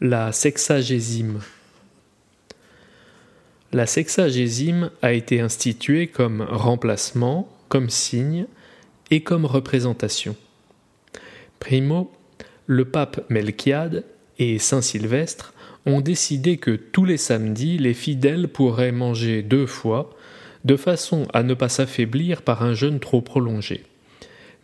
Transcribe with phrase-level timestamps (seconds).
[0.00, 1.40] La sexagésime.
[3.72, 8.46] La sexagésime a été instituée comme remplacement, comme signe
[9.10, 10.36] et comme représentation.
[11.58, 12.12] Primo,
[12.68, 14.04] le pape Melchiade
[14.38, 15.52] et Saint Sylvestre
[15.84, 20.10] ont décidé que tous les samedis, les fidèles pourraient manger deux fois,
[20.64, 23.82] de façon à ne pas s'affaiblir par un jeûne trop prolongé.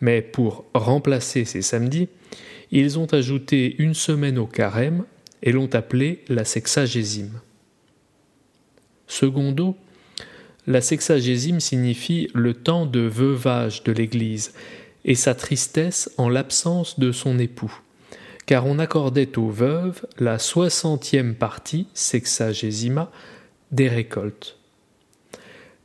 [0.01, 2.09] Mais pour remplacer ces samedis,
[2.71, 5.05] ils ont ajouté une semaine au carême
[5.45, 7.39] et l'ont appelé la sexagésime.
[9.07, 9.77] Secondo,
[10.66, 14.55] la sexagésime signifie le temps de veuvage de l'Église
[15.05, 17.79] et sa tristesse en l'absence de son époux,
[18.47, 23.13] car on accordait aux veuves la soixantième partie, sexagésima,
[23.71, 24.57] des récoltes.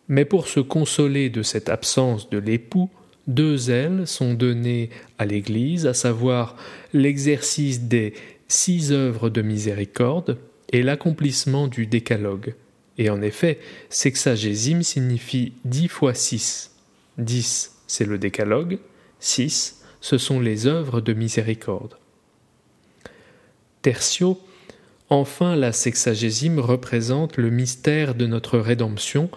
[0.07, 2.89] Mais pour se consoler de cette absence de l'époux,
[3.27, 6.55] deux ailes sont données à l'Église, à savoir
[6.93, 8.13] l'exercice des
[8.49, 10.37] six œuvres de miséricorde
[10.71, 12.55] et l'accomplissement du décalogue.
[12.97, 16.71] Et en effet, sexagésime signifie dix fois six.
[17.17, 18.79] Dix, c'est le décalogue,
[19.19, 21.95] six, ce sont les œuvres de miséricorde.
[23.81, 24.39] Tertio,
[25.09, 29.29] enfin la sexagésime représente le mystère de notre rédemption,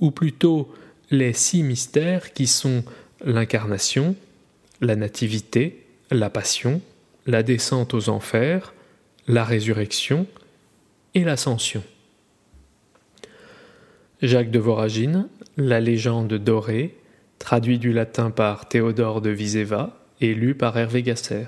[0.00, 0.72] ou plutôt
[1.10, 2.84] les six mystères qui sont
[3.24, 4.16] l'incarnation,
[4.80, 6.80] la nativité, la passion,
[7.26, 8.74] la descente aux enfers,
[9.28, 10.26] la résurrection
[11.14, 11.82] et l'ascension.
[14.20, 16.96] Jacques de Voragine, La légende dorée,
[17.38, 21.46] traduit du latin par Théodore de Viseva et lu par Hervé Gasser.